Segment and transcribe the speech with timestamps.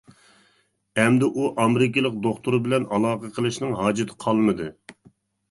[1.03, 4.73] ئەمدى ئۇ ئامېرىكىلىق دوختۇر بىلەن ئالاقە قىلىشنىڭ ھاجىتى قالمىدى.